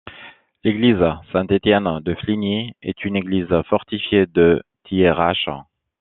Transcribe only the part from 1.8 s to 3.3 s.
de Fligny est une